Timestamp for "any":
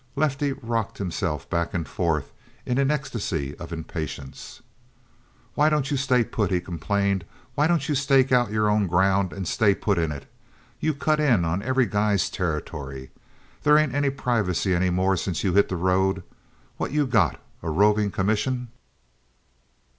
13.93-14.09, 14.73-14.89